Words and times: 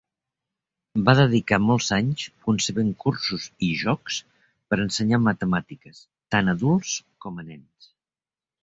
Va 1.09 1.13
dedicar 1.19 1.59
molts 1.65 1.89
anys 1.97 2.23
concebent 2.47 2.89
cursos 3.05 3.45
i 3.69 3.71
jocs 3.83 4.19
per 4.73 4.83
ensenyar 4.87 5.21
matemàtiques 5.29 6.05
tant 6.37 6.53
a 6.53 6.59
adults 6.61 6.99
com 7.27 7.41
a 7.45 7.49
nens. 7.55 7.95